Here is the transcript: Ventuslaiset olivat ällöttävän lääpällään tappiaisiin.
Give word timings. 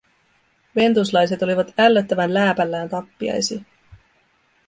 Ventuslaiset 0.75 1.41
olivat 1.43 1.73
ällöttävän 1.77 2.33
lääpällään 2.33 2.89
tappiaisiin. 2.89 3.65